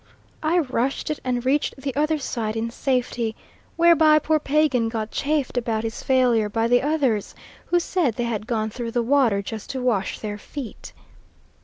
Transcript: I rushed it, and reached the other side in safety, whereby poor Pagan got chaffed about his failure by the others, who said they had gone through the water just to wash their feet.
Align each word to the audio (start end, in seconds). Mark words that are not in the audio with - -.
I 0.41 0.57
rushed 0.57 1.11
it, 1.11 1.19
and 1.23 1.45
reached 1.45 1.75
the 1.79 1.95
other 1.95 2.17
side 2.17 2.55
in 2.55 2.71
safety, 2.71 3.35
whereby 3.77 4.17
poor 4.17 4.39
Pagan 4.39 4.89
got 4.89 5.11
chaffed 5.11 5.57
about 5.59 5.83
his 5.83 6.01
failure 6.01 6.49
by 6.49 6.67
the 6.67 6.81
others, 6.81 7.35
who 7.67 7.79
said 7.79 8.15
they 8.15 8.23
had 8.23 8.47
gone 8.47 8.71
through 8.71 8.93
the 8.93 9.03
water 9.03 9.43
just 9.43 9.69
to 9.69 9.79
wash 9.83 10.17
their 10.17 10.39
feet. 10.39 10.91